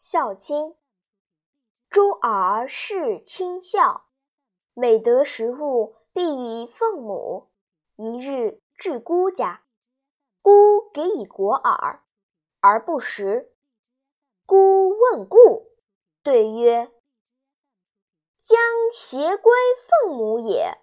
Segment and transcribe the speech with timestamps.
[0.00, 0.76] 孝亲。
[1.90, 4.06] 诸儿事亲孝，
[4.72, 6.22] 每得食物必
[6.62, 7.50] 以奉母。
[7.96, 9.64] 一日至姑家，
[10.40, 11.98] 姑给以果饵，
[12.60, 13.52] 而不食。
[14.46, 15.72] 姑问故，
[16.22, 16.92] 对曰
[18.38, 18.56] ：“将
[18.92, 19.52] 携归
[20.04, 20.78] 奉母也。”